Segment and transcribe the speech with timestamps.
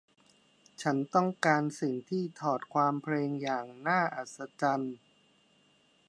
[0.81, 4.95] ฉันต้องการสิ่งที่ถอดความเพลงอย่างน่าอัศจรรย์